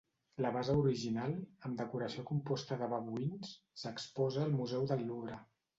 La 0.43 0.51
base 0.53 0.77
original, 0.83 1.35
amb 1.69 1.77
decoració 1.83 2.25
composta 2.31 2.81
de 2.83 2.91
babuïns, 2.97 3.55
s'exposa 3.85 4.45
al 4.49 4.61
Museu 4.63 4.91
del 4.95 5.11
Louvre. 5.13 5.45